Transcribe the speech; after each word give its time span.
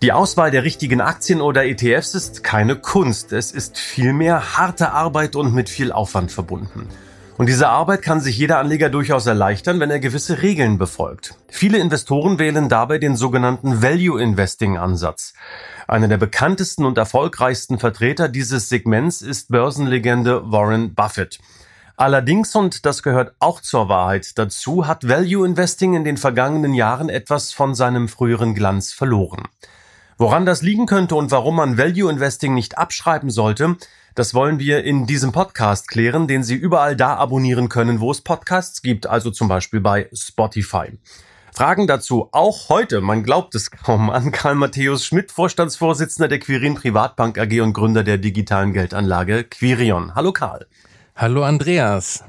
Die 0.00 0.12
Auswahl 0.12 0.52
der 0.52 0.62
richtigen 0.62 1.00
Aktien 1.00 1.40
oder 1.40 1.66
ETFs 1.66 2.14
ist 2.14 2.44
keine 2.44 2.76
Kunst. 2.76 3.32
Es 3.32 3.50
ist 3.50 3.78
vielmehr 3.78 4.56
harte 4.56 4.92
Arbeit 4.92 5.34
und 5.34 5.52
mit 5.52 5.68
viel 5.68 5.90
Aufwand 5.90 6.30
verbunden. 6.30 6.86
Und 7.36 7.48
diese 7.48 7.68
Arbeit 7.68 8.02
kann 8.02 8.20
sich 8.20 8.38
jeder 8.38 8.60
Anleger 8.60 8.90
durchaus 8.90 9.26
erleichtern, 9.26 9.80
wenn 9.80 9.90
er 9.90 9.98
gewisse 9.98 10.40
Regeln 10.40 10.78
befolgt. 10.78 11.34
Viele 11.48 11.78
Investoren 11.78 12.38
wählen 12.38 12.68
dabei 12.68 12.98
den 12.98 13.16
sogenannten 13.16 13.82
Value 13.82 14.22
Investing 14.22 14.78
Ansatz. 14.78 15.34
Einer 15.88 16.06
der 16.06 16.18
bekanntesten 16.18 16.84
und 16.84 16.96
erfolgreichsten 16.96 17.80
Vertreter 17.80 18.28
dieses 18.28 18.68
Segments 18.68 19.20
ist 19.20 19.48
Börsenlegende 19.48 20.42
Warren 20.44 20.94
Buffett. 20.94 21.40
Allerdings, 21.96 22.54
und 22.54 22.86
das 22.86 23.02
gehört 23.02 23.34
auch 23.40 23.60
zur 23.60 23.88
Wahrheit 23.88 24.38
dazu, 24.38 24.86
hat 24.86 25.08
Value 25.08 25.44
Investing 25.44 25.94
in 25.94 26.04
den 26.04 26.18
vergangenen 26.18 26.72
Jahren 26.72 27.08
etwas 27.08 27.52
von 27.52 27.74
seinem 27.74 28.06
früheren 28.06 28.54
Glanz 28.54 28.92
verloren. 28.92 29.42
Woran 30.20 30.46
das 30.46 30.62
liegen 30.62 30.86
könnte 30.86 31.14
und 31.14 31.30
warum 31.30 31.54
man 31.54 31.78
Value 31.78 32.10
Investing 32.10 32.52
nicht 32.52 32.76
abschreiben 32.76 33.30
sollte, 33.30 33.76
das 34.16 34.34
wollen 34.34 34.58
wir 34.58 34.82
in 34.82 35.06
diesem 35.06 35.30
Podcast 35.30 35.86
klären, 35.86 36.26
den 36.26 36.42
Sie 36.42 36.56
überall 36.56 36.96
da 36.96 37.14
abonnieren 37.14 37.68
können, 37.68 38.00
wo 38.00 38.10
es 38.10 38.20
Podcasts 38.20 38.82
gibt, 38.82 39.06
also 39.06 39.30
zum 39.30 39.46
Beispiel 39.46 39.78
bei 39.78 40.08
Spotify. 40.12 40.98
Fragen 41.54 41.86
dazu 41.86 42.30
auch 42.32 42.68
heute, 42.68 43.00
man 43.00 43.22
glaubt 43.22 43.54
es 43.54 43.70
kaum, 43.70 44.10
an 44.10 44.32
Karl 44.32 44.56
Matthäus 44.56 45.04
Schmidt, 45.04 45.30
Vorstandsvorsitzender 45.30 46.26
der 46.26 46.40
Quirin 46.40 46.74
Privatbank 46.74 47.38
AG 47.38 47.60
und 47.60 47.72
Gründer 47.72 48.02
der 48.02 48.18
digitalen 48.18 48.72
Geldanlage 48.72 49.44
Quirion. 49.44 50.16
Hallo 50.16 50.32
Karl. 50.32 50.66
Hallo 51.14 51.44
Andreas. 51.44 52.24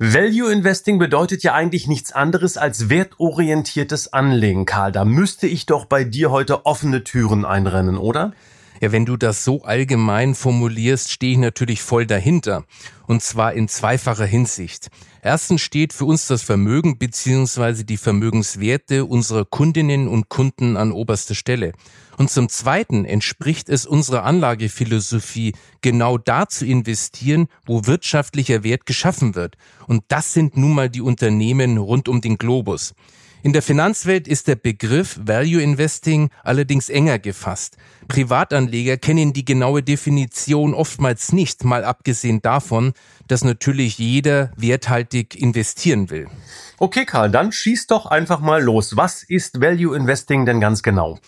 Value 0.00 0.52
Investing 0.52 1.00
bedeutet 1.00 1.42
ja 1.42 1.54
eigentlich 1.54 1.88
nichts 1.88 2.12
anderes 2.12 2.56
als 2.56 2.88
wertorientiertes 2.88 4.12
Anlegen, 4.12 4.64
Karl. 4.64 4.92
Da 4.92 5.04
müsste 5.04 5.48
ich 5.48 5.66
doch 5.66 5.86
bei 5.86 6.04
dir 6.04 6.30
heute 6.30 6.66
offene 6.66 7.02
Türen 7.02 7.44
einrennen, 7.44 7.98
oder? 7.98 8.32
Ja, 8.80 8.92
wenn 8.92 9.06
du 9.06 9.16
das 9.16 9.42
so 9.42 9.62
allgemein 9.62 10.36
formulierst, 10.36 11.10
stehe 11.10 11.32
ich 11.32 11.38
natürlich 11.38 11.82
voll 11.82 12.06
dahinter. 12.06 12.62
Und 13.08 13.24
zwar 13.24 13.54
in 13.54 13.66
zweifacher 13.66 14.24
Hinsicht. 14.24 14.88
Erstens 15.20 15.62
steht 15.62 15.92
für 15.92 16.04
uns 16.04 16.28
das 16.28 16.42
Vermögen 16.42 16.98
bzw. 16.98 17.82
die 17.82 17.96
Vermögenswerte 17.96 19.04
unserer 19.04 19.44
Kundinnen 19.46 20.06
und 20.06 20.28
Kunden 20.28 20.76
an 20.76 20.92
oberster 20.92 21.34
Stelle. 21.34 21.72
Und 22.18 22.30
zum 22.30 22.48
Zweiten 22.48 23.04
entspricht 23.04 23.68
es 23.68 23.86
unserer 23.86 24.24
Anlagephilosophie, 24.24 25.54
genau 25.82 26.18
da 26.18 26.48
zu 26.48 26.66
investieren, 26.66 27.46
wo 27.64 27.86
wirtschaftlicher 27.86 28.64
Wert 28.64 28.86
geschaffen 28.86 29.36
wird. 29.36 29.56
Und 29.86 30.02
das 30.08 30.32
sind 30.32 30.56
nun 30.56 30.74
mal 30.74 30.90
die 30.90 31.00
Unternehmen 31.00 31.78
rund 31.78 32.08
um 32.08 32.20
den 32.20 32.36
Globus. 32.36 32.94
In 33.44 33.52
der 33.52 33.62
Finanzwelt 33.62 34.26
ist 34.26 34.48
der 34.48 34.56
Begriff 34.56 35.20
Value 35.22 35.62
Investing 35.62 36.30
allerdings 36.42 36.88
enger 36.88 37.20
gefasst. 37.20 37.76
Privatanleger 38.08 38.96
kennen 38.96 39.32
die 39.32 39.44
genaue 39.44 39.84
Definition 39.84 40.74
oftmals 40.74 41.32
nicht, 41.32 41.62
mal 41.62 41.84
abgesehen 41.84 42.42
davon, 42.42 42.94
dass 43.28 43.44
natürlich 43.44 43.96
jeder 43.98 44.50
werthaltig 44.56 45.40
investieren 45.40 46.10
will. 46.10 46.26
Okay, 46.78 47.04
Karl, 47.04 47.30
dann 47.30 47.52
schieß 47.52 47.86
doch 47.86 48.06
einfach 48.06 48.40
mal 48.40 48.60
los. 48.60 48.96
Was 48.96 49.22
ist 49.22 49.60
Value 49.60 49.96
Investing 49.96 50.44
denn 50.44 50.60
ganz 50.60 50.82
genau? 50.82 51.20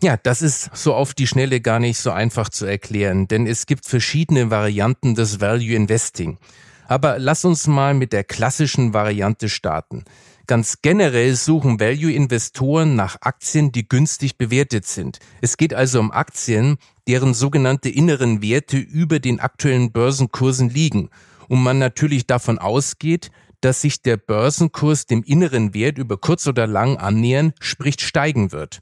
Ja, 0.00 0.16
das 0.16 0.42
ist 0.42 0.70
so 0.76 0.94
auf 0.94 1.12
die 1.12 1.26
Schnelle 1.26 1.60
gar 1.60 1.80
nicht 1.80 1.98
so 1.98 2.12
einfach 2.12 2.48
zu 2.50 2.66
erklären, 2.66 3.26
denn 3.26 3.48
es 3.48 3.66
gibt 3.66 3.84
verschiedene 3.84 4.48
Varianten 4.48 5.16
des 5.16 5.40
Value 5.40 5.74
Investing. 5.74 6.38
Aber 6.86 7.18
lass 7.18 7.44
uns 7.44 7.66
mal 7.66 7.94
mit 7.94 8.12
der 8.12 8.22
klassischen 8.22 8.94
Variante 8.94 9.48
starten. 9.48 10.04
Ganz 10.46 10.82
generell 10.82 11.34
suchen 11.34 11.80
Value-Investoren 11.80 12.94
nach 12.94 13.16
Aktien, 13.22 13.72
die 13.72 13.88
günstig 13.88 14.38
bewertet 14.38 14.86
sind. 14.86 15.18
Es 15.40 15.56
geht 15.56 15.74
also 15.74 15.98
um 15.98 16.12
Aktien, 16.12 16.78
deren 17.08 17.34
sogenannte 17.34 17.88
inneren 17.88 18.40
Werte 18.40 18.78
über 18.78 19.18
den 19.18 19.40
aktuellen 19.40 19.90
Börsenkursen 19.90 20.70
liegen. 20.70 21.10
Und 21.48 21.62
man 21.62 21.78
natürlich 21.78 22.26
davon 22.26 22.58
ausgeht, 22.58 23.30
dass 23.60 23.80
sich 23.80 24.00
der 24.00 24.16
Börsenkurs 24.16 25.06
dem 25.06 25.24
inneren 25.24 25.74
Wert 25.74 25.98
über 25.98 26.16
kurz 26.16 26.46
oder 26.46 26.68
lang 26.68 26.96
annähern, 26.96 27.52
sprich 27.60 27.96
steigen 27.98 28.52
wird. 28.52 28.80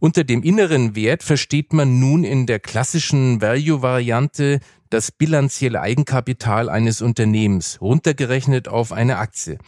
Unter 0.00 0.22
dem 0.22 0.44
inneren 0.44 0.94
Wert 0.94 1.24
versteht 1.24 1.72
man 1.72 1.98
nun 1.98 2.22
in 2.22 2.46
der 2.46 2.60
klassischen 2.60 3.40
Value-Variante 3.40 4.60
das 4.90 5.10
bilanzielle 5.10 5.80
Eigenkapital 5.80 6.68
eines 6.68 7.02
Unternehmens, 7.02 7.80
runtergerechnet 7.80 8.68
auf 8.68 8.92
eine 8.92 9.18
Aktie. 9.18 9.58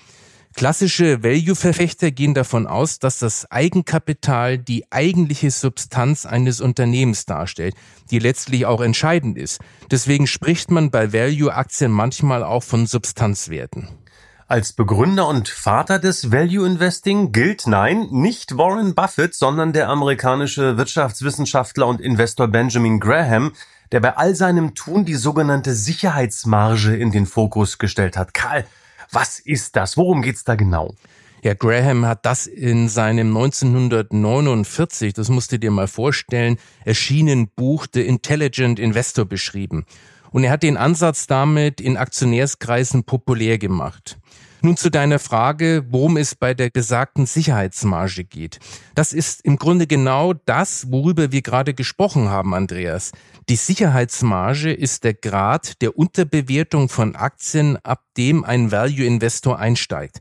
Klassische 0.54 1.22
Value-Verfechter 1.22 2.10
gehen 2.12 2.34
davon 2.34 2.66
aus, 2.66 2.98
dass 2.98 3.18
das 3.18 3.50
Eigenkapital 3.50 4.58
die 4.58 4.84
eigentliche 4.90 5.50
Substanz 5.50 6.26
eines 6.26 6.60
Unternehmens 6.60 7.24
darstellt, 7.24 7.74
die 8.10 8.18
letztlich 8.18 8.66
auch 8.66 8.80
entscheidend 8.80 9.36
ist. 9.36 9.60
Deswegen 9.90 10.26
spricht 10.26 10.70
man 10.70 10.90
bei 10.90 11.12
Value-Aktien 11.12 11.90
manchmal 11.90 12.42
auch 12.42 12.62
von 12.62 12.86
Substanzwerten. 12.86 13.88
Als 14.50 14.72
Begründer 14.72 15.28
und 15.28 15.48
Vater 15.48 16.00
des 16.00 16.32
Value 16.32 16.66
Investing 16.66 17.30
gilt 17.30 17.68
nein, 17.68 18.08
nicht 18.10 18.58
Warren 18.58 18.96
Buffett, 18.96 19.32
sondern 19.32 19.72
der 19.72 19.88
amerikanische 19.88 20.76
Wirtschaftswissenschaftler 20.76 21.86
und 21.86 22.00
Investor 22.00 22.48
Benjamin 22.48 22.98
Graham, 22.98 23.52
der 23.92 24.00
bei 24.00 24.16
all 24.16 24.34
seinem 24.34 24.74
Tun 24.74 25.04
die 25.04 25.14
sogenannte 25.14 25.72
Sicherheitsmarge 25.72 26.96
in 26.96 27.12
den 27.12 27.26
Fokus 27.26 27.78
gestellt 27.78 28.16
hat. 28.16 28.34
Karl, 28.34 28.66
was 29.12 29.38
ist 29.38 29.76
das? 29.76 29.96
Worum 29.96 30.20
geht's 30.20 30.42
da 30.42 30.56
genau? 30.56 30.96
Ja, 31.44 31.54
Graham 31.54 32.04
hat 32.04 32.26
das 32.26 32.48
in 32.48 32.88
seinem 32.88 33.28
1949, 33.28 35.12
das 35.14 35.28
musst 35.28 35.52
du 35.52 35.60
dir 35.60 35.70
mal 35.70 35.86
vorstellen, 35.86 36.58
erschienenen 36.84 37.46
Buch 37.54 37.86
The 37.94 38.04
Intelligent 38.04 38.80
Investor 38.80 39.26
beschrieben. 39.26 39.86
Und 40.32 40.42
er 40.42 40.50
hat 40.50 40.64
den 40.64 40.76
Ansatz 40.76 41.28
damit 41.28 41.80
in 41.80 41.96
Aktionärskreisen 41.96 43.04
populär 43.04 43.56
gemacht. 43.58 44.19
Nun 44.62 44.76
zu 44.76 44.90
deiner 44.90 45.18
Frage, 45.18 45.86
worum 45.88 46.18
es 46.18 46.34
bei 46.34 46.52
der 46.52 46.70
gesagten 46.70 47.24
Sicherheitsmarge 47.24 48.24
geht. 48.24 48.58
Das 48.94 49.14
ist 49.14 49.42
im 49.42 49.56
Grunde 49.56 49.86
genau 49.86 50.34
das, 50.34 50.90
worüber 50.90 51.32
wir 51.32 51.40
gerade 51.40 51.72
gesprochen 51.72 52.28
haben, 52.28 52.52
Andreas. 52.52 53.12
Die 53.48 53.56
Sicherheitsmarge 53.56 54.70
ist 54.72 55.04
der 55.04 55.14
Grad 55.14 55.80
der 55.80 55.96
Unterbewertung 55.96 56.90
von 56.90 57.16
Aktien, 57.16 57.78
ab 57.84 58.04
dem 58.18 58.44
ein 58.44 58.70
Value-Investor 58.70 59.58
einsteigt. 59.58 60.20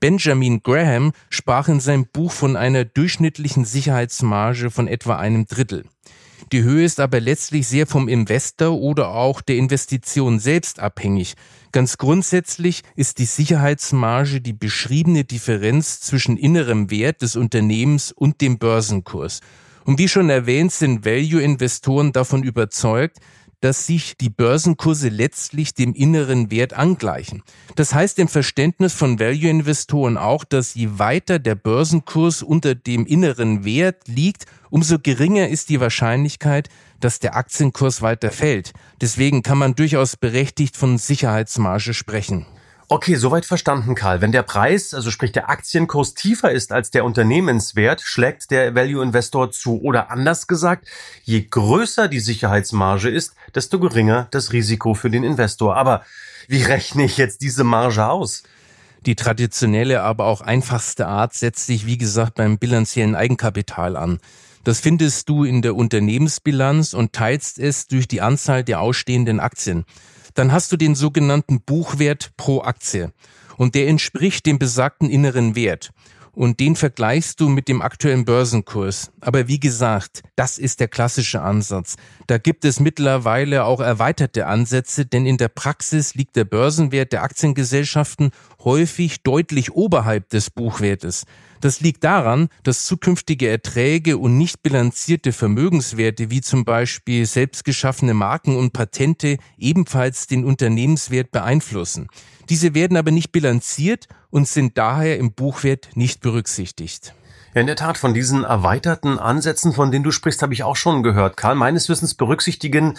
Benjamin 0.00 0.62
Graham 0.62 1.12
sprach 1.30 1.68
in 1.68 1.80
seinem 1.80 2.06
Buch 2.06 2.30
von 2.30 2.56
einer 2.56 2.84
durchschnittlichen 2.84 3.64
Sicherheitsmarge 3.64 4.70
von 4.70 4.86
etwa 4.86 5.16
einem 5.16 5.46
Drittel. 5.46 5.86
Die 6.52 6.62
Höhe 6.62 6.84
ist 6.84 6.98
aber 6.98 7.20
letztlich 7.20 7.68
sehr 7.68 7.86
vom 7.86 8.08
Investor 8.08 8.80
oder 8.80 9.10
auch 9.10 9.42
der 9.42 9.56
Investition 9.56 10.38
selbst 10.38 10.80
abhängig. 10.80 11.34
Ganz 11.72 11.98
grundsätzlich 11.98 12.82
ist 12.96 13.18
die 13.18 13.26
Sicherheitsmarge 13.26 14.40
die 14.40 14.54
beschriebene 14.54 15.24
Differenz 15.24 16.00
zwischen 16.00 16.38
innerem 16.38 16.90
Wert 16.90 17.20
des 17.20 17.36
Unternehmens 17.36 18.12
und 18.12 18.40
dem 18.40 18.58
Börsenkurs. 18.58 19.40
Und 19.84 19.98
wie 19.98 20.08
schon 20.08 20.30
erwähnt, 20.30 20.72
sind 20.72 21.04
Value-Investoren 21.04 22.12
davon 22.12 22.42
überzeugt, 22.42 23.18
dass 23.60 23.86
sich 23.86 24.16
die 24.16 24.30
Börsenkurse 24.30 25.08
letztlich 25.08 25.74
dem 25.74 25.92
inneren 25.94 26.50
Wert 26.50 26.74
angleichen. 26.74 27.42
Das 27.74 27.92
heißt 27.92 28.18
im 28.18 28.28
Verständnis 28.28 28.94
von 28.94 29.18
Value-Investoren 29.18 30.16
auch, 30.16 30.44
dass 30.44 30.74
je 30.74 30.88
weiter 30.92 31.38
der 31.38 31.56
Börsenkurs 31.56 32.42
unter 32.42 32.74
dem 32.74 33.04
inneren 33.04 33.64
Wert 33.64 34.06
liegt, 34.06 34.46
umso 34.70 34.98
geringer 34.98 35.48
ist 35.48 35.68
die 35.68 35.80
Wahrscheinlichkeit, 35.80 36.68
dass 37.00 37.18
der 37.18 37.36
Aktienkurs 37.36 38.02
weiter 38.02 38.30
fällt. 38.30 38.72
Deswegen 39.00 39.42
kann 39.42 39.58
man 39.58 39.74
durchaus 39.74 40.16
berechtigt 40.16 40.76
von 40.76 40.98
Sicherheitsmarge 40.98 41.94
sprechen. 41.94 42.46
Okay, 42.90 43.16
soweit 43.16 43.44
verstanden, 43.44 43.94
Karl. 43.94 44.22
Wenn 44.22 44.32
der 44.32 44.42
Preis, 44.42 44.94
also 44.94 45.10
sprich 45.10 45.30
der 45.30 45.50
Aktienkurs 45.50 46.14
tiefer 46.14 46.50
ist 46.52 46.72
als 46.72 46.90
der 46.90 47.04
Unternehmenswert, 47.04 48.00
schlägt 48.00 48.50
der 48.50 48.74
Value 48.74 49.02
Investor 49.02 49.50
zu. 49.50 49.78
Oder 49.82 50.10
anders 50.10 50.46
gesagt, 50.46 50.88
je 51.22 51.42
größer 51.42 52.08
die 52.08 52.20
Sicherheitsmarge 52.20 53.10
ist, 53.10 53.34
desto 53.54 53.78
geringer 53.78 54.28
das 54.30 54.54
Risiko 54.54 54.94
für 54.94 55.10
den 55.10 55.22
Investor. 55.22 55.76
Aber 55.76 56.02
wie 56.48 56.62
rechne 56.62 57.04
ich 57.04 57.18
jetzt 57.18 57.42
diese 57.42 57.62
Marge 57.62 58.06
aus? 58.06 58.42
Die 59.04 59.16
traditionelle, 59.16 60.02
aber 60.02 60.24
auch 60.24 60.40
einfachste 60.40 61.06
Art 61.06 61.34
setzt 61.34 61.66
sich, 61.66 61.84
wie 61.84 61.98
gesagt, 61.98 62.36
beim 62.36 62.56
bilanziellen 62.56 63.14
Eigenkapital 63.14 63.96
an. 63.96 64.18
Das 64.64 64.80
findest 64.80 65.28
du 65.28 65.44
in 65.44 65.62
der 65.62 65.76
Unternehmensbilanz 65.76 66.94
und 66.94 67.12
teilst 67.12 67.58
es 67.58 67.86
durch 67.86 68.08
die 68.08 68.20
Anzahl 68.20 68.64
der 68.64 68.80
ausstehenden 68.80 69.40
Aktien. 69.40 69.84
dann 70.34 70.52
hast 70.52 70.70
du 70.70 70.76
den 70.76 70.94
sogenannten 70.94 71.60
Buchwert 71.60 72.30
pro 72.36 72.62
Aktie. 72.62 73.12
Und 73.56 73.74
der 73.74 73.88
entspricht 73.88 74.46
dem 74.46 74.60
besagten 74.60 75.10
inneren 75.10 75.56
Wert 75.56 75.90
und 76.32 76.60
den 76.60 76.76
vergleichst 76.76 77.40
du 77.40 77.48
mit 77.48 77.68
dem 77.68 77.82
aktuellen 77.82 78.24
Börsenkurs. 78.24 79.10
Aber 79.20 79.48
wie 79.48 79.60
gesagt, 79.60 80.22
das 80.36 80.58
ist 80.58 80.80
der 80.80 80.88
klassische 80.88 81.42
Ansatz. 81.42 81.96
Da 82.26 82.38
gibt 82.38 82.64
es 82.64 82.80
mittlerweile 82.80 83.64
auch 83.64 83.80
erweiterte 83.80 84.46
Ansätze, 84.46 85.06
denn 85.06 85.26
in 85.26 85.36
der 85.36 85.48
Praxis 85.48 86.14
liegt 86.14 86.36
der 86.36 86.44
Börsenwert 86.44 87.12
der 87.12 87.22
Aktiengesellschaften 87.22 88.30
häufig 88.62 89.22
deutlich 89.22 89.72
oberhalb 89.72 90.28
des 90.30 90.50
Buchwertes. 90.50 91.24
Das 91.60 91.80
liegt 91.80 92.04
daran, 92.04 92.48
dass 92.62 92.86
zukünftige 92.86 93.48
Erträge 93.48 94.18
und 94.18 94.38
nicht 94.38 94.62
bilanzierte 94.62 95.32
Vermögenswerte 95.32 96.30
wie 96.30 96.40
zum 96.40 96.64
Beispiel 96.64 97.26
selbstgeschaffene 97.26 98.14
Marken 98.14 98.56
und 98.56 98.72
Patente 98.72 99.38
ebenfalls 99.58 100.28
den 100.28 100.44
Unternehmenswert 100.44 101.32
beeinflussen. 101.32 102.08
Diese 102.48 102.74
werden 102.74 102.96
aber 102.96 103.10
nicht 103.10 103.32
bilanziert 103.32 104.08
und 104.30 104.48
sind 104.48 104.78
daher 104.78 105.18
im 105.18 105.32
Buchwert 105.32 105.90
nicht 105.94 106.20
berücksichtigt. 106.20 107.14
Ja, 107.54 107.60
in 107.60 107.66
der 107.66 107.76
Tat, 107.76 107.98
von 107.98 108.14
diesen 108.14 108.44
erweiterten 108.44 109.18
Ansätzen, 109.18 109.72
von 109.72 109.90
denen 109.90 110.04
du 110.04 110.10
sprichst, 110.10 110.42
habe 110.42 110.54
ich 110.54 110.62
auch 110.62 110.76
schon 110.76 111.02
gehört. 111.02 111.36
Karl, 111.36 111.54
meines 111.54 111.88
Wissens 111.88 112.14
berücksichtigen 112.14 112.98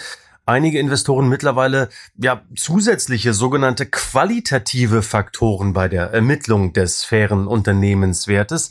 einige 0.50 0.78
Investoren 0.78 1.28
mittlerweile 1.28 1.88
ja 2.16 2.42
zusätzliche 2.56 3.32
sogenannte 3.32 3.86
qualitative 3.86 5.02
Faktoren 5.02 5.72
bei 5.72 5.88
der 5.88 6.12
Ermittlung 6.12 6.72
des 6.72 7.04
fairen 7.04 7.46
Unternehmenswertes. 7.46 8.70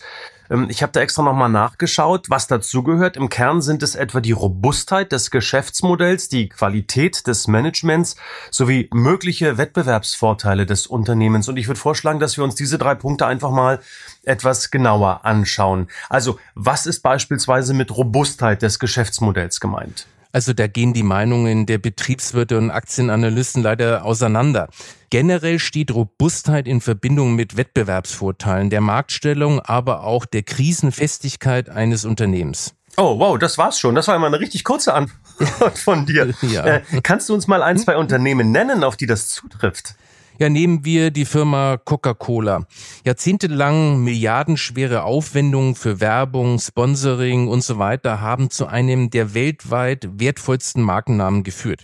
Ähm, 0.50 0.68
ich 0.70 0.82
habe 0.84 0.92
da 0.92 1.00
extra 1.00 1.24
nochmal 1.24 1.50
nachgeschaut, 1.50 2.30
was 2.30 2.48
dazugehört. 2.48 3.18
Im 3.18 3.30
Kern 3.30 3.62
sind 3.62 3.84
es 3.84 3.96
etwa 3.96 4.20
die 4.20 4.32
Robustheit 4.32 5.12
des 5.12 5.32
Geschäftsmodells, 5.32 6.28
die 6.30 6.50
Qualität 6.50 7.28
des 7.28 7.48
Managements 7.48 8.16
sowie 8.52 8.90
mögliche 8.94 9.58
Wettbewerbsvorteile 9.58 10.66
des 10.66 10.88
Unternehmens. 10.88 11.48
Und 11.48 11.58
ich 11.58 11.68
würde 11.68 11.80
vorschlagen, 11.80 12.20
dass 12.20 12.38
wir 12.38 12.44
uns 12.44 12.56
diese 12.56 12.78
drei 12.78 12.96
Punkte 12.96 13.26
einfach 13.26 13.52
mal 13.52 13.80
etwas 14.24 14.72
genauer 14.72 15.22
anschauen. 15.24 15.88
Also, 16.10 16.40
was 16.56 16.86
ist 16.86 17.02
beispielsweise 17.02 17.74
mit 17.74 17.96
Robustheit 17.96 18.62
des 18.62 18.80
Geschäftsmodells 18.80 19.60
gemeint? 19.60 20.08
Also 20.32 20.54
da 20.54 20.68
gehen 20.68 20.94
die 20.94 21.04
Meinungen 21.04 21.66
der 21.66 21.80
Betriebswirte 21.80 22.58
und 22.58 22.70
Aktienanalysten 22.70 23.64
leider 23.64 24.06
auseinander. 24.06 24.70
Generell 25.10 25.58
steht 25.58 25.92
Robustheit 25.92 26.68
in 26.68 26.82
Verbindung 26.82 27.36
mit 27.36 27.58
Wettbewerbsvorteilen 27.58 28.70
der 28.70 28.82
Marktstellung, 28.82 29.60
aber 29.60 30.04
auch 30.04 30.26
der 30.26 30.44
Krisenfestigkeit 30.44 31.70
eines 31.70 32.06
Unternehmens. 32.06 32.76
Oh, 32.98 33.18
wow, 33.18 33.40
das 33.40 33.58
war's 33.58 33.80
schon. 33.80 33.96
Das 33.96 34.08
war 34.08 34.16
immer 34.16 34.28
eine 34.28 34.40
richtig 34.40 34.64
kurze 34.64 34.94
Antwort 34.94 35.78
von 35.78 36.06
dir. 36.06 36.34
Ja. 36.42 36.66
Äh, 36.66 36.82
kannst 37.02 37.30
du 37.30 37.34
uns 37.34 37.48
mal 37.48 37.64
ein, 37.64 37.78
zwei 37.78 37.98
Unternehmen 37.98 38.52
nennen, 38.52 38.84
auf 38.84 38.98
die 38.98 39.06
das 39.06 39.30
zutrifft? 39.30 39.96
Ja, 40.40 40.48
nehmen 40.48 40.86
wir 40.86 41.12
die 41.12 41.26
Firma 41.26 41.76
Coca-Cola. 41.76 42.66
Jahrzehntelang 43.04 44.02
milliardenschwere 44.02 45.04
Aufwendungen 45.04 45.76
für 45.76 46.00
Werbung, 46.00 46.60
Sponsoring 46.60 47.50
und 47.50 47.62
so 47.62 47.78
weiter 47.78 48.22
haben 48.22 48.50
zu 48.50 48.66
einem 48.66 49.10
der 49.10 49.34
weltweit 49.34 50.08
wertvollsten 50.14 50.82
Markennamen 50.82 51.44
geführt. 51.44 51.84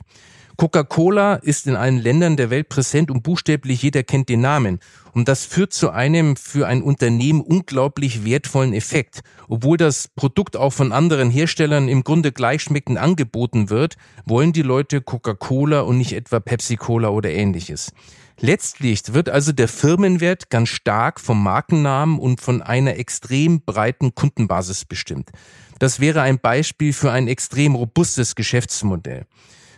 Coca-Cola 0.58 1.36
ist 1.36 1.68
in 1.68 1.76
allen 1.76 1.98
Ländern 1.98 2.38
der 2.38 2.50
Welt 2.50 2.70
präsent 2.70 3.12
und 3.12 3.24
buchstäblich 3.24 3.82
jeder 3.82 4.04
kennt 4.04 4.30
den 4.30 4.42
Namen. 4.42 4.80
Und 5.14 5.28
das 5.28 5.46
führt 5.46 5.74
zu 5.74 5.90
einem 5.90 6.36
für 6.38 6.68
ein 6.68 6.82
Unternehmen 6.82 7.42
unglaublich 7.42 8.24
wertvollen 8.24 8.74
Effekt. 8.74 9.22
Obwohl 9.50 9.78
das 9.78 10.08
Produkt 10.08 10.56
auch 10.56 10.72
von 10.72 10.92
anderen 10.92 11.30
Herstellern 11.30 11.90
im 11.90 12.04
Grunde 12.04 12.32
gleichschmeckend 12.32 12.98
angeboten 12.98 13.70
wird, 13.70 13.96
wollen 14.26 14.54
die 14.54 14.62
Leute 14.62 15.02
Coca-Cola 15.02 15.82
und 15.82 15.98
nicht 15.98 16.14
etwa 16.14 16.40
Pepsi-Cola 16.40 17.10
oder 17.10 17.32
ähnliches. 17.32 17.92
Letztlich 18.40 19.14
wird 19.14 19.30
also 19.30 19.52
der 19.52 19.68
Firmenwert 19.68 20.50
ganz 20.50 20.70
stark 20.70 21.20
vom 21.20 21.42
Markennamen 21.42 22.20
und 22.20 22.42
von 22.42 22.62
einer 22.62 22.98
extrem 22.98 23.62
breiten 23.62 24.14
Kundenbasis 24.14 24.86
bestimmt. 24.86 25.32
Das 25.80 26.00
wäre 26.00 26.22
ein 26.22 26.40
Beispiel 26.40 26.94
für 26.94 27.12
ein 27.12 27.28
extrem 27.28 27.76
robustes 27.76 28.36
Geschäftsmodell. 28.36 29.26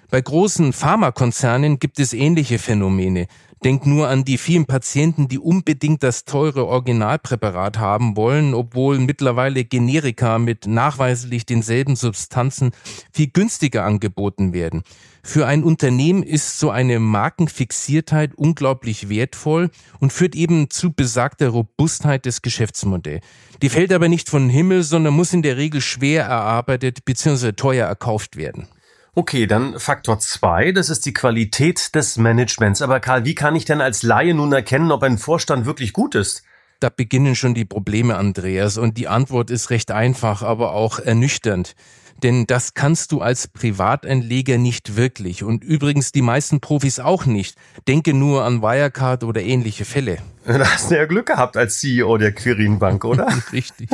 Bei 0.09 0.21
großen 0.21 0.71
Pharmakonzernen 0.71 1.79
gibt 1.79 1.99
es 1.99 2.13
ähnliche 2.13 2.59
Phänomene. 2.59 3.27
Denk 3.65 3.85
nur 3.85 4.07
an 4.07 4.23
die 4.23 4.37
vielen 4.37 4.65
Patienten, 4.65 5.27
die 5.27 5.37
unbedingt 5.37 6.01
das 6.01 6.23
teure 6.23 6.65
Originalpräparat 6.67 7.77
haben 7.77 8.15
wollen, 8.15 8.53
obwohl 8.53 8.99
mittlerweile 8.99 9.65
Generika 9.65 10.39
mit 10.39 10.65
nachweislich 10.65 11.45
denselben 11.45 11.97
Substanzen 11.97 12.71
viel 13.11 13.27
günstiger 13.27 13.83
angeboten 13.83 14.53
werden. 14.53 14.83
Für 15.23 15.45
ein 15.45 15.65
Unternehmen 15.65 16.23
ist 16.23 16.57
so 16.57 16.69
eine 16.69 16.99
Markenfixiertheit 16.99 18.33
unglaublich 18.35 19.09
wertvoll 19.09 19.71
und 19.99 20.13
führt 20.13 20.35
eben 20.35 20.69
zu 20.69 20.93
besagter 20.93 21.49
Robustheit 21.49 22.25
des 22.25 22.41
Geschäftsmodells. 22.41 23.25
Die 23.61 23.67
fällt 23.67 23.91
aber 23.91 24.07
nicht 24.07 24.29
von 24.29 24.47
Himmel, 24.47 24.83
sondern 24.83 25.15
muss 25.15 25.33
in 25.33 25.41
der 25.41 25.57
Regel 25.57 25.81
schwer 25.81 26.23
erarbeitet 26.23 27.03
bzw. 27.03 27.51
teuer 27.51 27.87
erkauft 27.87 28.37
werden. 28.37 28.69
Okay, 29.17 29.47
dann 29.47 29.79
Faktor 29.79 30.19
zwei, 30.19 30.71
das 30.71 30.91
ist 30.91 31.07
die 31.07 31.11
Qualität 31.11 31.95
des 31.95 32.17
Managements. 32.17 32.83
Aber 32.83 32.99
Karl, 32.99 33.25
wie 33.25 33.33
kann 33.33 33.55
ich 33.55 33.65
denn 33.65 33.81
als 33.81 34.03
Laie 34.03 34.35
nun 34.35 34.53
erkennen, 34.53 34.91
ob 34.91 35.01
ein 35.01 35.17
Vorstand 35.17 35.65
wirklich 35.65 35.91
gut 35.91 36.13
ist? 36.13 36.43
Da 36.79 36.89
beginnen 36.89 37.33
schon 37.33 37.55
die 37.55 37.65
Probleme, 37.65 38.15
Andreas, 38.15 38.77
und 38.77 38.95
die 38.95 39.07
Antwort 39.07 39.49
ist 39.49 39.71
recht 39.71 39.89
einfach, 39.89 40.43
aber 40.43 40.73
auch 40.73 40.99
ernüchternd. 40.99 41.73
Denn 42.23 42.47
das 42.47 42.73
kannst 42.73 43.11
du 43.11 43.21
als 43.21 43.47
Privatanleger 43.47 44.57
nicht 44.57 44.95
wirklich. 44.95 45.43
Und 45.43 45.63
übrigens 45.63 46.11
die 46.11 46.21
meisten 46.21 46.59
Profis 46.59 46.99
auch 46.99 47.25
nicht. 47.25 47.57
Denke 47.87 48.13
nur 48.13 48.43
an 48.43 48.61
Wirecard 48.61 49.23
oder 49.23 49.41
ähnliche 49.41 49.85
Fälle. 49.85 50.17
Da 50.47 50.59
hast 50.59 50.89
du 50.89 50.95
ja 50.95 51.05
Glück 51.05 51.25
gehabt 51.25 51.57
als 51.57 51.79
CEO 51.79 52.17
der 52.17 52.31
Quirin 52.31 52.79
Bank, 52.79 53.03
oder? 53.03 53.27
Richtig. 53.51 53.89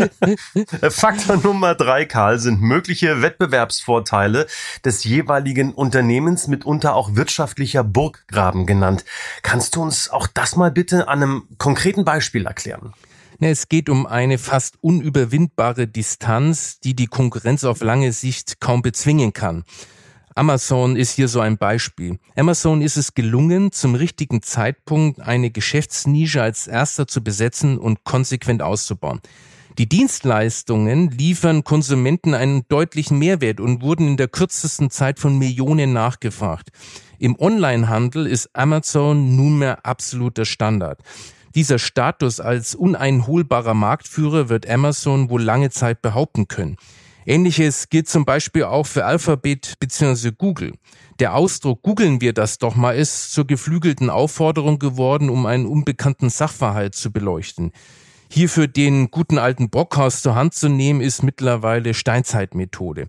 Faktor 0.90 1.38
Nummer 1.38 1.74
drei, 1.74 2.04
Karl, 2.04 2.38
sind 2.38 2.62
mögliche 2.62 3.20
Wettbewerbsvorteile 3.20 4.46
des 4.84 5.02
jeweiligen 5.02 5.74
Unternehmens, 5.74 6.46
mitunter 6.46 6.94
auch 6.94 7.16
wirtschaftlicher 7.16 7.82
Burggraben 7.82 8.64
genannt. 8.64 9.04
Kannst 9.42 9.74
du 9.74 9.82
uns 9.82 10.08
auch 10.08 10.28
das 10.28 10.54
mal 10.54 10.70
bitte 10.70 11.08
an 11.08 11.22
einem 11.22 11.48
konkreten 11.58 12.04
Beispiel 12.04 12.46
erklären? 12.46 12.94
Es 13.40 13.68
geht 13.68 13.88
um 13.88 14.04
eine 14.04 14.36
fast 14.36 14.78
unüberwindbare 14.80 15.86
Distanz, 15.86 16.80
die 16.80 16.96
die 16.96 17.06
Konkurrenz 17.06 17.62
auf 17.62 17.82
lange 17.82 18.10
Sicht 18.10 18.58
kaum 18.58 18.82
bezwingen 18.82 19.32
kann. 19.32 19.62
Amazon 20.34 20.96
ist 20.96 21.12
hier 21.12 21.28
so 21.28 21.38
ein 21.38 21.56
Beispiel. 21.56 22.18
Amazon 22.34 22.82
ist 22.82 22.96
es 22.96 23.14
gelungen, 23.14 23.70
zum 23.70 23.94
richtigen 23.94 24.42
Zeitpunkt 24.42 25.20
eine 25.20 25.50
Geschäftsnische 25.50 26.42
als 26.42 26.66
erster 26.66 27.06
zu 27.06 27.22
besetzen 27.22 27.78
und 27.78 28.02
konsequent 28.02 28.60
auszubauen. 28.60 29.20
Die 29.78 29.88
Dienstleistungen 29.88 31.12
liefern 31.12 31.62
Konsumenten 31.62 32.34
einen 32.34 32.66
deutlichen 32.68 33.20
Mehrwert 33.20 33.60
und 33.60 33.82
wurden 33.82 34.08
in 34.08 34.16
der 34.16 34.26
kürzesten 34.26 34.90
Zeit 34.90 35.20
von 35.20 35.38
Millionen 35.38 35.92
nachgefragt. 35.92 36.70
Im 37.20 37.38
Onlinehandel 37.38 38.26
ist 38.26 38.50
Amazon 38.52 39.36
nunmehr 39.36 39.86
absoluter 39.86 40.44
Standard. 40.44 41.00
Dieser 41.58 41.80
Status 41.80 42.38
als 42.38 42.76
uneinholbarer 42.76 43.74
Marktführer 43.74 44.48
wird 44.48 44.70
Amazon 44.70 45.28
wohl 45.28 45.42
lange 45.42 45.70
Zeit 45.70 46.02
behaupten 46.02 46.46
können. 46.46 46.76
Ähnliches 47.26 47.88
gilt 47.88 48.08
zum 48.08 48.24
Beispiel 48.24 48.62
auch 48.62 48.86
für 48.86 49.04
Alphabet 49.04 49.74
bzw. 49.80 50.30
Google. 50.30 50.74
Der 51.18 51.34
Ausdruck 51.34 51.82
googeln 51.82 52.20
wir 52.20 52.32
das 52.32 52.58
doch 52.58 52.76
mal 52.76 52.92
ist 52.92 53.32
zur 53.32 53.44
geflügelten 53.44 54.08
Aufforderung 54.08 54.78
geworden, 54.78 55.28
um 55.28 55.46
einen 55.46 55.66
unbekannten 55.66 56.30
Sachverhalt 56.30 56.94
zu 56.94 57.10
beleuchten. 57.10 57.72
Hierfür 58.30 58.68
den 58.68 59.10
guten 59.10 59.38
alten 59.38 59.68
Brockhaus 59.68 60.22
zur 60.22 60.36
Hand 60.36 60.54
zu 60.54 60.68
nehmen, 60.68 61.00
ist 61.00 61.24
mittlerweile 61.24 61.92
Steinzeitmethode. 61.92 63.08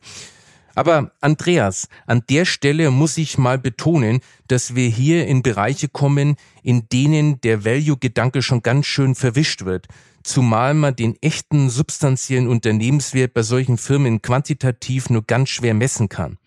Aber 0.79 1.11
Andreas, 1.19 1.89
an 2.07 2.23
der 2.29 2.45
Stelle 2.45 2.89
muss 2.89 3.17
ich 3.17 3.37
mal 3.37 3.57
betonen, 3.57 4.21
dass 4.47 4.75
wir 4.75 4.87
hier 4.87 5.27
in 5.27 5.43
Bereiche 5.43 5.89
kommen, 5.89 6.37
in 6.63 6.87
denen 6.87 7.41
der 7.41 7.65
Value-Gedanke 7.65 8.41
schon 8.41 8.61
ganz 8.61 8.85
schön 8.85 9.13
verwischt 9.13 9.65
wird. 9.65 9.87
Zumal 10.23 10.73
man 10.73 10.95
den 10.95 11.21
echten 11.21 11.69
substanziellen 11.69 12.47
Unternehmenswert 12.47 13.33
bei 13.33 13.41
solchen 13.41 13.77
Firmen 13.77 14.21
quantitativ 14.21 15.09
nur 15.09 15.23
ganz 15.27 15.49
schwer 15.49 15.73
messen 15.73 16.07
kann. 16.07 16.37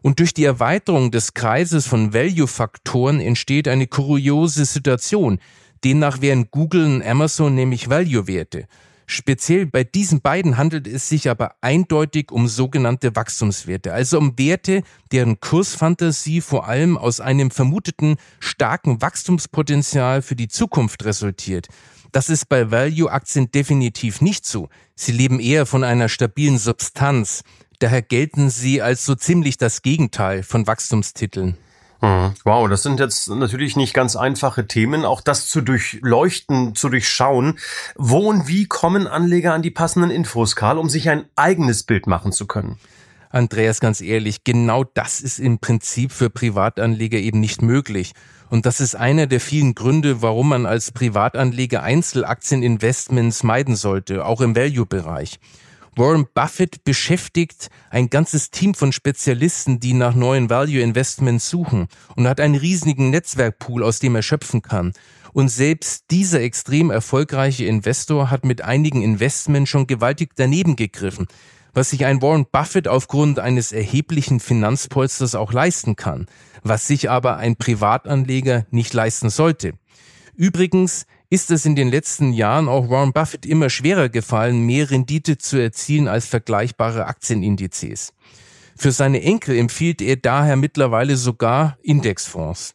Und 0.00 0.20
durch 0.20 0.32
die 0.32 0.44
Erweiterung 0.44 1.10
des 1.10 1.34
Kreises 1.34 1.86
von 1.86 2.14
Value-Faktoren 2.14 3.20
entsteht 3.20 3.68
eine 3.68 3.88
kuriose 3.88 4.64
Situation. 4.64 5.38
Demnach 5.84 6.22
wären 6.22 6.50
Google 6.50 6.86
und 6.86 7.02
Amazon 7.02 7.56
nämlich 7.56 7.90
Value-Werte. 7.90 8.66
Speziell 9.12 9.66
bei 9.66 9.82
diesen 9.82 10.20
beiden 10.20 10.56
handelt 10.56 10.86
es 10.86 11.08
sich 11.08 11.28
aber 11.28 11.56
eindeutig 11.62 12.30
um 12.30 12.46
sogenannte 12.46 13.16
Wachstumswerte, 13.16 13.92
also 13.92 14.18
um 14.18 14.38
Werte, 14.38 14.84
deren 15.10 15.40
Kursfantasie 15.40 16.40
vor 16.40 16.68
allem 16.68 16.96
aus 16.96 17.18
einem 17.18 17.50
vermuteten 17.50 18.18
starken 18.38 19.02
Wachstumspotenzial 19.02 20.22
für 20.22 20.36
die 20.36 20.46
Zukunft 20.46 21.04
resultiert. 21.04 21.66
Das 22.12 22.30
ist 22.30 22.48
bei 22.48 22.70
Value-Aktien 22.70 23.50
definitiv 23.50 24.20
nicht 24.20 24.46
so. 24.46 24.68
Sie 24.94 25.10
leben 25.10 25.40
eher 25.40 25.66
von 25.66 25.82
einer 25.82 26.08
stabilen 26.08 26.58
Substanz. 26.58 27.42
Daher 27.80 28.02
gelten 28.02 28.48
sie 28.48 28.80
als 28.80 29.04
so 29.04 29.16
ziemlich 29.16 29.58
das 29.58 29.82
Gegenteil 29.82 30.44
von 30.44 30.68
Wachstumstiteln. 30.68 31.56
Hm. 32.00 32.32
Wow, 32.44 32.68
das 32.68 32.82
sind 32.82 32.98
jetzt 32.98 33.28
natürlich 33.28 33.76
nicht 33.76 33.92
ganz 33.92 34.16
einfache 34.16 34.66
Themen, 34.66 35.04
auch 35.04 35.20
das 35.20 35.48
zu 35.48 35.60
durchleuchten, 35.60 36.74
zu 36.74 36.88
durchschauen. 36.88 37.58
Wo 37.96 38.28
und 38.30 38.48
wie 38.48 38.66
kommen 38.66 39.06
Anleger 39.06 39.52
an 39.52 39.62
die 39.62 39.70
passenden 39.70 40.10
Infos, 40.10 40.56
Karl, 40.56 40.78
um 40.78 40.88
sich 40.88 41.10
ein 41.10 41.26
eigenes 41.36 41.82
Bild 41.82 42.06
machen 42.06 42.32
zu 42.32 42.46
können? 42.46 42.78
Andreas, 43.28 43.80
ganz 43.80 44.00
ehrlich, 44.00 44.42
genau 44.42 44.82
das 44.82 45.20
ist 45.20 45.38
im 45.38 45.60
Prinzip 45.60 46.10
für 46.10 46.30
Privatanleger 46.30 47.18
eben 47.18 47.38
nicht 47.38 47.62
möglich. 47.62 48.12
Und 48.48 48.66
das 48.66 48.80
ist 48.80 48.96
einer 48.96 49.28
der 49.28 49.40
vielen 49.40 49.76
Gründe, 49.76 50.22
warum 50.22 50.48
man 50.48 50.66
als 50.66 50.90
Privatanleger 50.90 51.84
Einzelaktieninvestments 51.84 53.44
meiden 53.44 53.76
sollte, 53.76 54.24
auch 54.24 54.40
im 54.40 54.56
Value-Bereich. 54.56 55.38
Warren 55.96 56.26
Buffett 56.34 56.84
beschäftigt 56.84 57.68
ein 57.90 58.10
ganzes 58.10 58.50
Team 58.50 58.74
von 58.74 58.92
Spezialisten, 58.92 59.80
die 59.80 59.92
nach 59.92 60.14
neuen 60.14 60.48
Value 60.48 60.80
Investments 60.80 61.50
suchen 61.50 61.88
und 62.16 62.28
hat 62.28 62.40
einen 62.40 62.54
riesigen 62.54 63.10
Netzwerkpool, 63.10 63.82
aus 63.82 63.98
dem 63.98 64.14
er 64.14 64.22
schöpfen 64.22 64.62
kann. 64.62 64.92
Und 65.32 65.48
selbst 65.48 66.04
dieser 66.10 66.40
extrem 66.40 66.90
erfolgreiche 66.90 67.64
Investor 67.64 68.30
hat 68.30 68.44
mit 68.44 68.62
einigen 68.62 69.02
Investments 69.02 69.70
schon 69.70 69.86
gewaltig 69.86 70.30
daneben 70.36 70.76
gegriffen, 70.76 71.26
was 71.72 71.90
sich 71.90 72.04
ein 72.04 72.22
Warren 72.22 72.46
Buffett 72.50 72.88
aufgrund 72.88 73.38
eines 73.38 73.72
erheblichen 73.72 74.40
Finanzpolsters 74.40 75.34
auch 75.34 75.52
leisten 75.52 75.96
kann, 75.96 76.26
was 76.62 76.86
sich 76.86 77.10
aber 77.10 77.36
ein 77.36 77.56
Privatanleger 77.56 78.66
nicht 78.70 78.94
leisten 78.94 79.30
sollte. 79.30 79.74
Übrigens 80.34 81.06
ist 81.30 81.52
es 81.52 81.64
in 81.64 81.76
den 81.76 81.88
letzten 81.88 82.32
Jahren 82.32 82.68
auch 82.68 82.90
Warren 82.90 83.12
Buffett 83.12 83.46
immer 83.46 83.70
schwerer 83.70 84.08
gefallen, 84.08 84.66
mehr 84.66 84.90
Rendite 84.90 85.38
zu 85.38 85.58
erzielen 85.58 86.08
als 86.08 86.26
vergleichbare 86.26 87.06
Aktienindizes. 87.06 88.12
Für 88.76 88.90
seine 88.90 89.22
Enkel 89.22 89.56
empfiehlt 89.56 90.02
er 90.02 90.16
daher 90.16 90.56
mittlerweile 90.56 91.16
sogar 91.16 91.78
Indexfonds. 91.82 92.74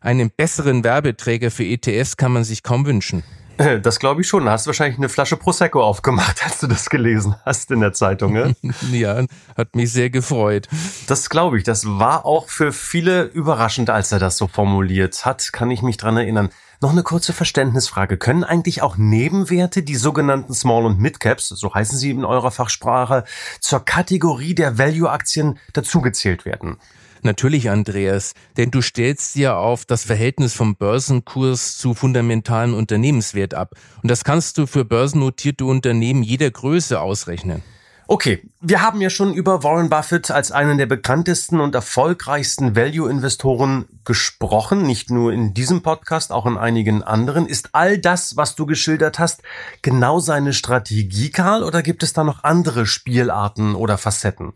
Einen 0.00 0.30
besseren 0.30 0.82
Werbeträger 0.82 1.50
für 1.50 1.64
ETFs 1.64 2.16
kann 2.16 2.32
man 2.32 2.44
sich 2.44 2.62
kaum 2.62 2.86
wünschen. 2.86 3.22
Das 3.82 3.98
glaube 3.98 4.22
ich 4.22 4.26
schon. 4.26 4.46
Da 4.46 4.52
hast 4.52 4.64
du 4.64 4.68
wahrscheinlich 4.68 4.96
eine 4.96 5.10
Flasche 5.10 5.36
Prosecco 5.36 5.82
aufgemacht, 5.82 6.42
als 6.44 6.60
du 6.60 6.66
das 6.66 6.88
gelesen 6.88 7.34
hast 7.44 7.70
in 7.70 7.80
der 7.80 7.92
Zeitung. 7.92 8.32
Ne? 8.32 8.56
ja, 8.92 9.22
hat 9.54 9.76
mich 9.76 9.92
sehr 9.92 10.08
gefreut. 10.08 10.66
Das 11.08 11.28
glaube 11.28 11.58
ich. 11.58 11.64
Das 11.64 11.84
war 11.84 12.24
auch 12.24 12.48
für 12.48 12.72
viele 12.72 13.24
überraschend, 13.24 13.90
als 13.90 14.12
er 14.12 14.18
das 14.18 14.38
so 14.38 14.46
formuliert 14.46 15.26
hat. 15.26 15.52
Kann 15.52 15.70
ich 15.70 15.82
mich 15.82 15.98
dran 15.98 16.16
erinnern. 16.16 16.48
Noch 16.82 16.92
eine 16.92 17.02
kurze 17.02 17.34
Verständnisfrage. 17.34 18.16
Können 18.16 18.42
eigentlich 18.42 18.80
auch 18.80 18.96
Nebenwerte, 18.96 19.82
die 19.82 19.96
sogenannten 19.96 20.54
Small- 20.54 20.86
und 20.86 20.98
Mid-Caps, 20.98 21.48
so 21.48 21.74
heißen 21.74 21.98
sie 21.98 22.08
in 22.08 22.24
eurer 22.24 22.50
Fachsprache, 22.50 23.24
zur 23.60 23.84
Kategorie 23.84 24.54
der 24.54 24.78
Value-Aktien 24.78 25.58
dazugezählt 25.74 26.46
werden? 26.46 26.78
Natürlich, 27.20 27.68
Andreas, 27.68 28.32
denn 28.56 28.70
du 28.70 28.80
stellst 28.80 29.36
ja 29.36 29.58
auf 29.58 29.84
das 29.84 30.04
Verhältnis 30.04 30.54
vom 30.54 30.74
Börsenkurs 30.74 31.76
zu 31.76 31.92
fundamentalen 31.92 32.72
Unternehmenswert 32.72 33.52
ab. 33.52 33.74
Und 34.02 34.10
das 34.10 34.24
kannst 34.24 34.56
du 34.56 34.64
für 34.64 34.86
börsennotierte 34.86 35.66
Unternehmen 35.66 36.22
jeder 36.22 36.50
Größe 36.50 36.98
ausrechnen. 36.98 37.62
Okay, 38.12 38.42
wir 38.60 38.82
haben 38.82 39.00
ja 39.00 39.08
schon 39.08 39.32
über 39.32 39.62
Warren 39.62 39.88
Buffett 39.88 40.32
als 40.32 40.50
einen 40.50 40.78
der 40.78 40.86
bekanntesten 40.86 41.60
und 41.60 41.76
erfolgreichsten 41.76 42.74
Value-Investoren 42.74 43.84
gesprochen, 44.04 44.82
nicht 44.82 45.12
nur 45.12 45.32
in 45.32 45.54
diesem 45.54 45.82
Podcast, 45.82 46.32
auch 46.32 46.44
in 46.44 46.58
einigen 46.58 47.04
anderen. 47.04 47.46
Ist 47.46 47.68
all 47.70 47.98
das, 47.98 48.36
was 48.36 48.56
du 48.56 48.66
geschildert 48.66 49.20
hast, 49.20 49.42
genau 49.82 50.18
seine 50.18 50.54
Strategie, 50.54 51.30
Karl, 51.30 51.62
oder 51.62 51.84
gibt 51.84 52.02
es 52.02 52.12
da 52.12 52.24
noch 52.24 52.42
andere 52.42 52.84
Spielarten 52.84 53.76
oder 53.76 53.96
Facetten? 53.96 54.54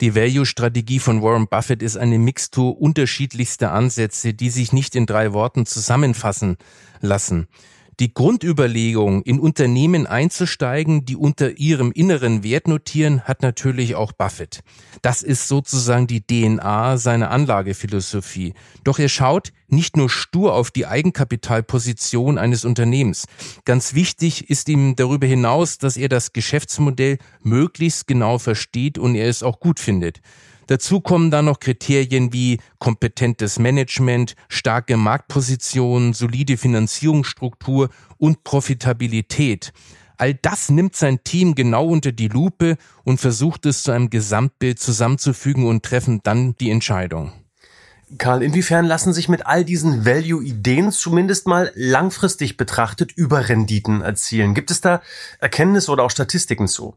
Die 0.00 0.14
Value-Strategie 0.14 1.00
von 1.00 1.20
Warren 1.20 1.48
Buffett 1.48 1.82
ist 1.82 1.98
eine 1.98 2.18
Mixtur 2.18 2.80
unterschiedlichster 2.80 3.72
Ansätze, 3.72 4.32
die 4.32 4.48
sich 4.48 4.72
nicht 4.72 4.96
in 4.96 5.04
drei 5.04 5.34
Worten 5.34 5.66
zusammenfassen 5.66 6.56
lassen 7.02 7.46
die 8.00 8.12
Grundüberlegung, 8.12 9.22
in 9.22 9.38
Unternehmen 9.38 10.06
einzusteigen, 10.06 11.04
die 11.04 11.16
unter 11.16 11.58
ihrem 11.58 11.92
inneren 11.92 12.42
Wert 12.42 12.68
notieren, 12.68 13.22
hat 13.22 13.42
natürlich 13.42 13.94
auch 13.94 14.12
Buffett. 14.12 14.60
Das 15.02 15.22
ist 15.22 15.48
sozusagen 15.48 16.06
die 16.06 16.22
DNA 16.22 16.96
seiner 16.96 17.30
Anlagephilosophie. 17.30 18.54
Doch 18.82 18.98
er 18.98 19.08
schaut 19.08 19.52
nicht 19.68 19.96
nur 19.96 20.10
stur 20.10 20.54
auf 20.54 20.70
die 20.70 20.86
Eigenkapitalposition 20.86 22.38
eines 22.38 22.64
Unternehmens. 22.64 23.26
Ganz 23.64 23.94
wichtig 23.94 24.50
ist 24.50 24.68
ihm 24.68 24.96
darüber 24.96 25.26
hinaus, 25.26 25.78
dass 25.78 25.96
er 25.96 26.08
das 26.08 26.32
Geschäftsmodell 26.32 27.18
möglichst 27.42 28.06
genau 28.06 28.38
versteht 28.38 28.98
und 28.98 29.14
er 29.14 29.28
es 29.28 29.42
auch 29.42 29.60
gut 29.60 29.80
findet. 29.80 30.20
Dazu 30.66 31.00
kommen 31.00 31.30
dann 31.30 31.44
noch 31.46 31.60
Kriterien 31.60 32.32
wie 32.32 32.58
kompetentes 32.78 33.58
Management, 33.58 34.34
starke 34.48 34.96
Marktposition, 34.96 36.12
solide 36.12 36.56
Finanzierungsstruktur 36.56 37.90
und 38.18 38.44
Profitabilität. 38.44 39.72
All 40.16 40.34
das 40.34 40.70
nimmt 40.70 40.94
sein 40.94 41.24
Team 41.24 41.54
genau 41.54 41.86
unter 41.86 42.12
die 42.12 42.28
Lupe 42.28 42.76
und 43.02 43.20
versucht 43.20 43.66
es 43.66 43.82
zu 43.82 43.90
einem 43.90 44.10
Gesamtbild 44.10 44.78
zusammenzufügen 44.78 45.66
und 45.66 45.82
treffen 45.82 46.20
dann 46.22 46.54
die 46.56 46.70
Entscheidung. 46.70 47.32
Karl, 48.18 48.42
inwiefern 48.42 48.84
lassen 48.84 49.12
sich 49.12 49.28
mit 49.28 49.46
all 49.46 49.64
diesen 49.64 50.04
Value-Ideen 50.04 50.92
zumindest 50.92 51.46
mal 51.46 51.72
langfristig 51.74 52.56
betrachtet 52.56 53.12
Überrenditen 53.12 54.02
erzielen? 54.02 54.54
Gibt 54.54 54.70
es 54.70 54.80
da 54.80 55.02
Erkenntnisse 55.40 55.90
oder 55.90 56.04
auch 56.04 56.10
Statistiken 56.10 56.68
zu? 56.68 56.96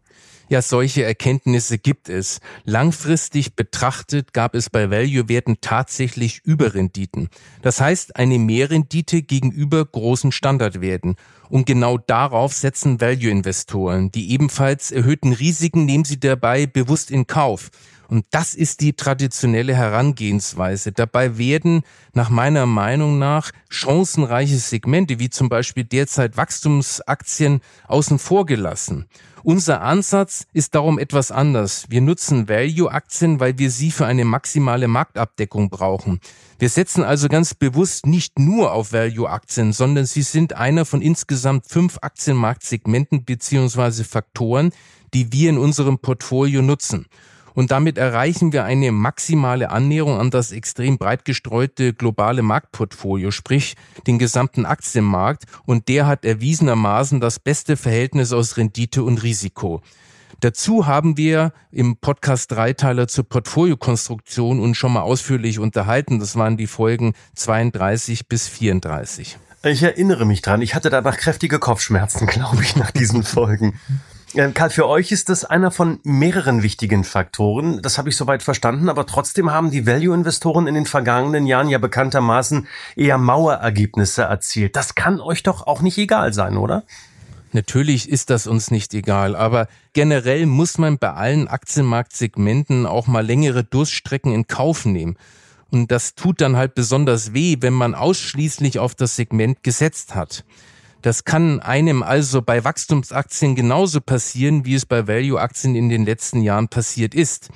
Ja, 0.50 0.62
solche 0.62 1.04
Erkenntnisse 1.04 1.78
gibt 1.78 2.08
es. 2.08 2.40
Langfristig 2.64 3.58
betrachtet 3.58 4.34
gab 4.34 4.56
es 4.56 4.70
bei 4.70 4.90
Value-Werten 4.90 5.58
tatsächlich 5.60 6.40
Überrenditen. 6.46 7.28
Das 7.62 7.82
heißt, 7.82 8.16
eine 8.16 8.40
Mehrrendite 8.40 9.24
gegenüber 9.24 9.84
großen 9.84 10.32
Standardwerten. 10.32 11.18
Und 11.50 11.66
genau 11.66 11.98
darauf 11.98 12.54
setzen 12.54 13.02
Value-Investoren. 13.02 14.10
Die 14.12 14.32
ebenfalls 14.32 14.92
erhöhten 14.92 15.34
Risiken 15.34 15.86
nehmen 15.86 16.06
sie 16.06 16.20
dabei 16.20 16.66
bewusst 16.66 17.12
in 17.12 17.28
Kauf. 17.28 17.70
Und 18.10 18.26
das 18.32 18.56
ist 18.56 18.80
die 18.82 18.94
traditionelle 18.94 19.76
Herangehensweise. 19.76 20.94
Dabei 20.94 21.38
werden 21.38 21.84
nach 22.14 22.30
meiner 22.30 22.66
Meinung 22.66 23.20
nach 23.20 23.52
chancenreiche 23.70 24.58
Segmente, 24.58 25.20
wie 25.20 25.30
zum 25.30 25.50
Beispiel 25.50 25.84
derzeit 25.84 26.38
Wachstumsaktien, 26.38 27.62
außen 27.88 28.18
vor 28.18 28.46
gelassen. 28.46 29.08
Unser 29.44 29.82
Ansatz 29.82 30.46
ist 30.54 30.76
darum 30.76 31.00
etwas 31.00 31.32
anders. 31.32 31.86
Wir 31.90 32.02
nutzen 32.02 32.50
Value-Aktien, 32.50 33.40
weil 33.40 33.58
wir 33.58 33.72
sie 33.72 33.92
für 33.92 34.06
eine 34.06 34.26
maximale 34.26 34.88
Marktabdeckung 34.88 35.70
brauchen. 35.70 36.20
Wir 36.60 36.70
setzen 36.70 37.04
also 37.04 37.28
ganz 37.28 37.54
bewusst 37.54 38.08
nicht 38.08 38.40
nur 38.40 38.72
auf 38.74 38.92
Value-Aktien, 38.94 39.74
sondern 39.74 40.06
sie 40.06 40.24
sind 40.24 40.54
einer 40.54 40.86
von 40.86 41.02
insgesamt 41.02 41.68
fünf 41.68 42.00
Aktienmarktsegmenten 42.02 43.26
beziehungsweise 43.26 44.04
Faktoren, 44.04 44.72
die 45.14 45.32
wir 45.32 45.50
in 45.50 45.58
unserem 45.58 46.00
Portfolio 46.00 46.62
nutzen 46.62 47.06
und 47.58 47.72
damit 47.72 47.98
erreichen 47.98 48.54
wir 48.54 48.66
eine 48.66 48.92
maximale 48.92 49.72
Annäherung 49.72 50.20
an 50.20 50.30
das 50.30 50.52
extrem 50.52 51.00
breit 51.00 51.26
gestreute 51.26 51.92
globale 51.92 52.44
Marktportfolio, 52.44 53.32
sprich 53.32 53.76
den 54.06 54.20
gesamten 54.20 54.68
Aktienmarkt 54.68 55.46
und 55.66 55.88
der 55.88 56.06
hat 56.06 56.24
erwiesenermaßen 56.24 57.20
das 57.20 57.40
beste 57.40 57.76
Verhältnis 57.76 58.32
aus 58.32 58.58
Rendite 58.58 59.02
und 59.02 59.24
Risiko. 59.24 59.82
Dazu 60.40 60.86
haben 60.86 61.18
wir 61.18 61.52
im 61.72 61.98
Podcast 61.98 62.52
Dreiteiler 62.52 63.08
zur 63.08 63.28
Portfoliokonstruktion 63.28 64.60
uns 64.60 64.78
schon 64.78 64.94
mal 64.94 65.02
ausführlich 65.02 65.58
unterhalten. 65.58 66.20
Das 66.20 66.36
waren 66.36 66.58
die 66.58 66.68
Folgen 66.68 67.16
32 67.34 68.28
bis 68.28 68.48
34. 68.48 69.40
Ich 69.64 69.82
erinnere 69.82 70.26
mich 70.26 70.44
dran. 70.44 70.62
Ich 70.62 70.76
hatte 70.76 70.92
danach 70.92 71.18
kräftige 71.18 71.58
Kopfschmerzen, 71.58 72.28
glaube 72.28 72.62
ich, 72.62 72.76
nach 72.76 72.92
diesen 72.92 73.24
Folgen. 73.24 73.80
Karl, 74.54 74.70
für 74.70 74.88
euch 74.88 75.12
ist 75.14 75.30
das 75.30 75.46
einer 75.46 75.72
von 75.72 76.00
mehreren 76.04 76.62
wichtigen 76.62 77.06
Faktoren. 77.06 77.82
Das 77.82 77.98
habe 77.98 78.10
ich 78.10 78.18
soweit 78.18 78.44
verstanden. 78.44 78.90
Aber 78.90 79.06
trotzdem 79.06 79.52
haben 79.52 79.72
die 79.72 79.88
Value-Investoren 79.88 80.68
in 80.68 80.76
den 80.76 80.86
vergangenen 80.86 81.46
Jahren 81.46 81.70
ja 81.70 81.78
bekanntermaßen 81.78 82.68
eher 82.96 83.18
Mauerergebnisse 83.18 84.24
erzielt. 84.24 84.76
Das 84.76 84.96
kann 84.96 85.22
euch 85.22 85.44
doch 85.44 85.66
auch 85.66 85.82
nicht 85.82 85.98
egal 85.98 86.34
sein, 86.34 86.58
oder? 86.58 86.84
Natürlich 87.54 88.10
ist 88.10 88.30
das 88.30 88.46
uns 88.46 88.70
nicht 88.72 88.94
egal, 88.94 89.36
aber 89.36 89.68
generell 89.94 90.46
muss 90.46 90.78
man 90.78 90.98
bei 90.98 91.14
allen 91.14 91.48
Aktienmarktsegmenten 91.48 92.86
auch 92.86 93.08
mal 93.08 93.26
längere 93.26 93.64
Durststrecken 93.64 94.34
in 94.34 94.48
Kauf 94.48 94.86
nehmen. 94.86 95.16
Und 95.72 95.92
das 95.92 96.16
tut 96.16 96.42
dann 96.42 96.58
halt 96.58 96.76
besonders 96.76 97.34
weh, 97.34 97.58
wenn 97.62 97.74
man 97.74 97.96
ausschließlich 97.96 98.80
auf 98.80 98.96
das 98.96 99.16
Segment 99.16 99.64
gesetzt 99.64 100.16
hat. 100.16 100.44
Das 101.08 101.24
kann 101.24 101.62
einem 101.62 102.04
also 102.04 102.42
bei 102.42 102.66
Wachstumsaktien 102.66 103.56
genauso 103.56 104.02
passieren, 104.02 104.66
wie 104.66 104.76
es 104.76 104.86
bei 104.86 105.08
Value-Aktien 105.08 105.74
in 105.74 105.88
den 105.88 106.04
letzten 106.04 106.42
Jahren 106.42 106.68
passiert 106.68 107.16
ist. 107.16 107.48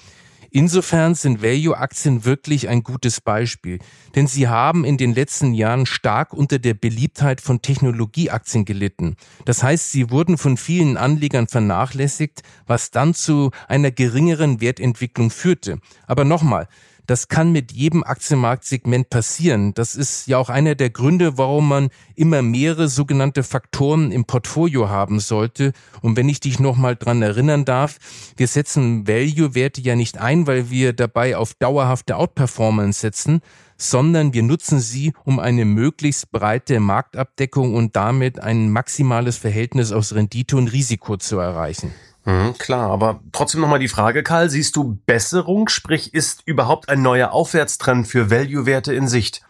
Insofern 0.51 1.15
sind 1.15 1.43
Value-Aktien 1.43 2.23
wirklich 2.23 2.69
ein 2.69 2.81
gutes 2.81 3.19
Beispiel, 3.19 3.79
denn 4.15 4.27
sie 4.27 4.47
haben 4.47 4.85
in 4.85 4.95
den 4.95 5.13
letzten 5.13 5.53
Jahren 5.53 5.85
stark 5.85 6.31
unter 6.31 6.59
der 6.59 6.75
Beliebtheit 6.75 7.41
von 7.41 7.61
Technologieaktien 7.61 8.63
gelitten. 8.63 9.17
Das 9.43 9.63
heißt, 9.63 9.91
sie 9.91 10.09
wurden 10.11 10.37
von 10.37 10.55
vielen 10.55 10.95
Anlegern 10.95 11.47
vernachlässigt, 11.47 12.43
was 12.67 12.91
dann 12.91 13.13
zu 13.13 13.51
einer 13.67 13.91
geringeren 13.91 14.61
Wertentwicklung 14.61 15.29
führte. 15.29 15.79
Aber 16.07 16.23
nochmal, 16.23 16.69
Das 17.07 17.27
kann 17.27 17.51
mit 17.51 17.71
jedem 17.71 18.03
Aktienmarktsegment 18.03 19.09
passieren. 19.09 19.73
Das 19.73 19.95
ist 19.95 20.27
ja 20.27 20.37
auch 20.37 20.49
einer 20.49 20.75
der 20.75 20.89
Gründe, 20.89 21.37
warum 21.37 21.67
man 21.67 21.89
immer 22.15 22.41
mehrere 22.41 22.87
sogenannte 22.87 23.43
Faktoren 23.43 24.11
im 24.11 24.25
Portfolio 24.25 24.89
haben 24.89 25.19
sollte. 25.19 25.73
Und 26.01 26.17
wenn 26.17 26.29
ich 26.29 26.39
dich 26.39 26.59
nochmal 26.59 26.95
dran 26.95 27.21
erinnern 27.21 27.65
darf, 27.65 27.97
wir 28.37 28.47
setzen 28.47 29.07
Value-Werte 29.07 29.81
ja 29.81 29.95
nicht 29.95 30.19
ein, 30.19 30.47
weil 30.47 30.69
wir 30.69 30.93
dabei 30.93 31.37
auf 31.37 31.53
dauerhafte 31.53 32.15
Outperformance 32.15 33.01
setzen, 33.01 33.41
sondern 33.77 34.33
wir 34.33 34.43
nutzen 34.43 34.79
sie, 34.79 35.13
um 35.25 35.39
eine 35.39 35.65
möglichst 35.65 36.31
breite 36.31 36.79
Marktabdeckung 36.79 37.73
und 37.73 37.95
damit 37.95 38.39
ein 38.39 38.71
maximales 38.71 39.37
Verhältnis 39.37 39.91
aus 39.91 40.13
Rendite 40.13 40.55
und 40.55 40.67
Risiko 40.67 41.17
zu 41.17 41.39
erreichen. 41.39 41.91
Mhm, 42.25 42.55
klar, 42.57 42.91
aber 42.91 43.21
trotzdem 43.31 43.61
nochmal 43.61 43.79
die 43.79 43.87
Frage, 43.87 44.21
Karl, 44.21 44.49
siehst 44.49 44.75
du 44.75 44.99
Besserung, 45.05 45.69
sprich 45.69 46.13
ist 46.13 46.43
überhaupt 46.45 46.89
ein 46.89 47.01
neuer 47.01 47.31
Aufwärtstrend 47.31 48.07
für 48.07 48.29
Value-Werte 48.29 48.93
in 48.93 49.07
Sicht? 49.07 49.41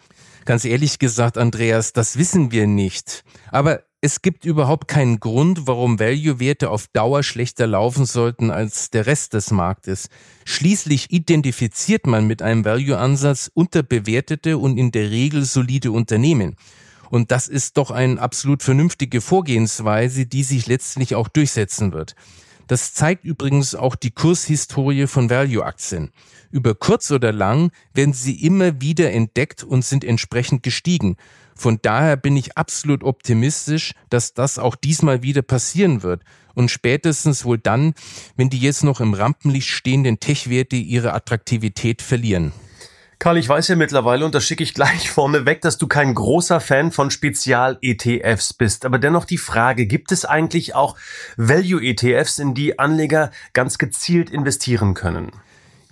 Ganz 0.45 0.65
ehrlich 0.65 0.97
gesagt, 0.97 1.37
Andreas, 1.37 1.93
das 1.93 2.17
wissen 2.17 2.51
wir 2.51 2.65
nicht. 2.67 3.23
Aber 3.51 3.81
es 4.03 4.23
gibt 4.23 4.45
überhaupt 4.45 4.87
keinen 4.87 5.19
Grund, 5.19 5.67
warum 5.67 5.99
Value-Werte 5.99 6.71
auf 6.71 6.87
Dauer 6.87 7.21
schlechter 7.21 7.67
laufen 7.67 8.05
sollten 8.05 8.49
als 8.49 8.89
der 8.89 9.05
Rest 9.05 9.35
des 9.35 9.51
Marktes. 9.51 10.09
Schließlich 10.45 11.11
identifiziert 11.11 12.07
man 12.07 12.25
mit 12.25 12.41
einem 12.41 12.65
Value-Ansatz 12.65 13.51
unterbewertete 13.53 14.57
und 14.57 14.77
in 14.77 14.91
der 14.91 15.11
Regel 15.11 15.45
solide 15.45 15.91
Unternehmen. 15.91 16.55
Und 17.11 17.29
das 17.29 17.47
ist 17.47 17.77
doch 17.77 17.91
eine 17.91 18.19
absolut 18.19 18.63
vernünftige 18.63 19.21
Vorgehensweise, 19.21 20.25
die 20.25 20.43
sich 20.43 20.65
letztlich 20.65 21.13
auch 21.13 21.27
durchsetzen 21.27 21.93
wird. 21.93 22.15
Das 22.71 22.93
zeigt 22.93 23.25
übrigens 23.25 23.75
auch 23.75 23.95
die 23.95 24.11
Kurshistorie 24.11 25.05
von 25.05 25.29
Value-Aktien. 25.29 26.09
Über 26.51 26.73
kurz 26.73 27.11
oder 27.11 27.33
lang 27.33 27.71
werden 27.93 28.13
sie 28.13 28.45
immer 28.45 28.79
wieder 28.79 29.11
entdeckt 29.11 29.61
und 29.61 29.83
sind 29.83 30.05
entsprechend 30.05 30.63
gestiegen. 30.63 31.17
Von 31.53 31.79
daher 31.81 32.15
bin 32.15 32.37
ich 32.37 32.57
absolut 32.57 33.03
optimistisch, 33.03 33.91
dass 34.09 34.33
das 34.33 34.57
auch 34.57 34.77
diesmal 34.77 35.21
wieder 35.21 35.41
passieren 35.41 36.01
wird. 36.01 36.23
Und 36.55 36.71
spätestens 36.71 37.43
wohl 37.43 37.57
dann, 37.57 37.93
wenn 38.37 38.49
die 38.49 38.59
jetzt 38.59 38.85
noch 38.85 39.01
im 39.01 39.15
Rampenlicht 39.15 39.67
stehenden 39.67 40.21
Tech-Werte 40.21 40.77
ihre 40.77 41.13
Attraktivität 41.13 42.01
verlieren. 42.01 42.53
Karl, 43.21 43.37
ich 43.37 43.47
weiß 43.47 43.67
ja 43.67 43.75
mittlerweile, 43.75 44.25
und 44.25 44.33
das 44.33 44.43
schicke 44.43 44.63
ich 44.63 44.73
gleich 44.73 45.11
vorne 45.11 45.45
weg, 45.45 45.61
dass 45.61 45.77
du 45.77 45.85
kein 45.85 46.15
großer 46.15 46.59
Fan 46.59 46.91
von 46.91 47.11
Spezial-ETFs 47.11 48.53
bist. 48.53 48.83
Aber 48.83 48.97
dennoch 48.97 49.25
die 49.25 49.37
Frage, 49.37 49.85
gibt 49.85 50.11
es 50.11 50.25
eigentlich 50.25 50.73
auch 50.73 50.97
Value-ETFs, 51.37 52.39
in 52.39 52.55
die 52.55 52.79
Anleger 52.79 53.29
ganz 53.53 53.77
gezielt 53.77 54.31
investieren 54.31 54.95
können? 54.95 55.33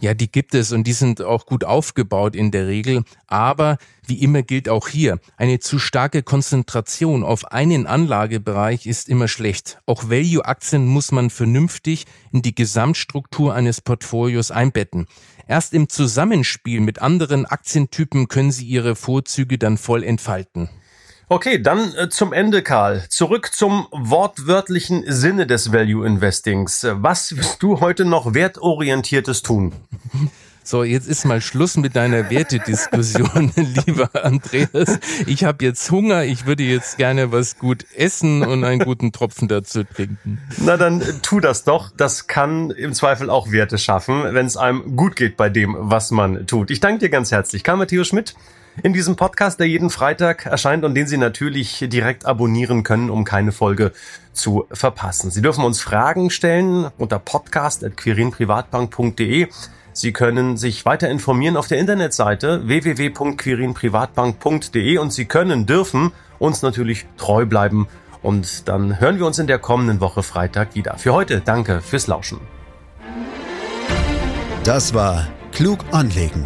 Ja, 0.01 0.13
die 0.13 0.31
gibt 0.31 0.55
es 0.55 0.71
und 0.71 0.87
die 0.87 0.93
sind 0.93 1.21
auch 1.21 1.45
gut 1.45 1.65
aufgebaut 1.65 2.33
in 2.33 2.51
der 2.51 2.67
Regel. 2.67 3.03
Aber 3.27 3.77
wie 4.05 4.21
immer 4.23 4.43
gilt 4.43 4.69
auch 4.69 4.87
hier, 4.87 5.19
eine 5.35 5.59
zu 5.59 5.77
starke 5.77 6.23
Konzentration 6.23 7.23
auf 7.23 7.51
einen 7.51 7.85
Anlagebereich 7.85 8.85
ist 8.85 9.09
immer 9.09 9.27
schlecht. 9.27 9.81
Auch 9.85 10.09
Value-Aktien 10.09 10.85
muss 10.87 11.11
man 11.11 11.29
vernünftig 11.29 12.05
in 12.31 12.41
die 12.41 12.55
Gesamtstruktur 12.55 13.53
eines 13.53 13.81
Portfolios 13.81 14.51
einbetten. 14.51 15.05
Erst 15.47 15.73
im 15.73 15.89
Zusammenspiel 15.89 16.79
mit 16.79 17.01
anderen 17.01 17.45
Aktientypen 17.45 18.29
können 18.29 18.51
sie 18.51 18.65
ihre 18.65 18.95
Vorzüge 18.95 19.57
dann 19.57 19.77
voll 19.77 20.03
entfalten. 20.03 20.69
Okay, 21.31 21.61
dann 21.61 21.93
äh, 21.93 22.09
zum 22.09 22.33
Ende, 22.33 22.63
Karl. 22.63 23.05
Zurück 23.07 23.51
zum 23.53 23.85
wortwörtlichen 23.91 25.03
Sinne 25.05 25.45
des 25.45 25.71
Value 25.71 26.03
Investings. 26.03 26.87
Was 26.89 27.37
wirst 27.37 27.61
du 27.61 27.81
heute 27.81 28.03
noch 28.03 28.33
wertorientiertes 28.33 29.43
tun? 29.43 29.73
So, 30.63 30.83
jetzt 30.83 31.07
ist 31.07 31.25
mal 31.25 31.39
Schluss 31.39 31.77
mit 31.77 31.95
deiner 31.95 32.31
Wertediskussion, 32.31 33.51
lieber 33.85 34.09
Andreas. 34.13 34.97
Ich 35.27 35.43
habe 35.43 35.65
jetzt 35.65 35.91
Hunger, 35.91 36.23
ich 36.23 36.47
würde 36.47 36.63
jetzt 36.63 36.97
gerne 36.97 37.31
was 37.31 37.59
gut 37.59 37.85
essen 37.95 38.43
und 38.43 38.63
einen 38.63 38.79
guten 38.79 39.11
Tropfen 39.11 39.47
dazu 39.47 39.83
trinken. 39.83 40.41
Na 40.57 40.77
dann 40.77 41.03
tu 41.21 41.39
das 41.39 41.63
doch. 41.63 41.91
Das 41.95 42.25
kann 42.25 42.71
im 42.71 42.93
Zweifel 42.93 43.29
auch 43.29 43.51
Werte 43.51 43.77
schaffen, 43.77 44.23
wenn 44.33 44.47
es 44.47 44.57
einem 44.57 44.95
gut 44.95 45.15
geht 45.15 45.37
bei 45.37 45.49
dem, 45.49 45.75
was 45.77 46.09
man 46.09 46.47
tut. 46.47 46.71
Ich 46.71 46.79
danke 46.79 47.01
dir 47.01 47.09
ganz 47.09 47.31
herzlich. 47.31 47.63
Karl 47.63 47.77
Matthias 47.77 48.07
Schmidt 48.07 48.33
in 48.83 48.93
diesem 48.93 49.15
Podcast, 49.15 49.59
der 49.59 49.67
jeden 49.67 49.89
Freitag 49.89 50.45
erscheint 50.45 50.85
und 50.85 50.93
den 50.95 51.07
Sie 51.07 51.17
natürlich 51.17 51.83
direkt 51.87 52.25
abonnieren 52.25 52.83
können, 52.83 53.09
um 53.09 53.23
keine 53.23 53.51
Folge 53.51 53.91
zu 54.33 54.67
verpassen. 54.71 55.31
Sie 55.31 55.41
dürfen 55.41 55.63
uns 55.63 55.81
Fragen 55.81 56.29
stellen 56.29 56.91
unter 56.97 57.17
podcast.quirinprivatbank.de. 57.19 59.47
Sie 59.91 60.13
können 60.13 60.55
sich 60.57 60.85
weiter 60.85 61.09
informieren 61.09 61.57
auf 61.57 61.67
der 61.67 61.79
Internetseite 61.79 62.67
www.quirinprivatbank.de 62.67 64.97
und 64.97 65.11
Sie 65.11 65.25
können, 65.25 65.65
dürfen 65.65 66.11
uns 66.37 66.61
natürlich 66.61 67.07
treu 67.17 67.45
bleiben. 67.45 67.87
Und 68.21 68.67
dann 68.67 68.99
hören 68.99 69.17
wir 69.17 69.25
uns 69.25 69.39
in 69.39 69.47
der 69.47 69.59
kommenden 69.59 70.01
Woche 70.01 70.23
Freitag 70.23 70.75
wieder. 70.75 70.97
Für 70.97 71.13
heute 71.13 71.39
danke 71.41 71.79
fürs 71.81 72.07
Lauschen. 72.07 72.41
Das 74.63 74.93
war 74.93 75.27
Klug 75.51 75.79
anlegen 75.91 76.45